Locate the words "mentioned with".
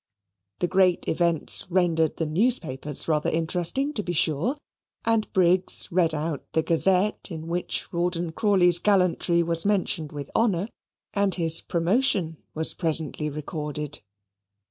9.63-10.31